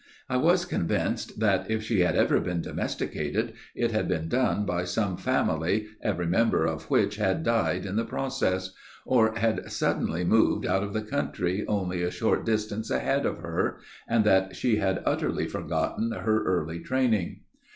[0.27, 4.83] I was convinced that, if she had ever been domesticated, it had been done by
[4.83, 8.71] some family every member of which had died in the process,
[9.05, 13.77] or had suddenly moved out of the country only a short distance ahead of her,
[14.07, 17.41] and that she had utterly forgotten her early training.